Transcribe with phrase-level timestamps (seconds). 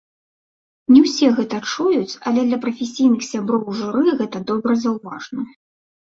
[0.93, 5.45] Не ўсе гэта чуюць, але для прафесійных сяброў жыры гэта добра заўважна.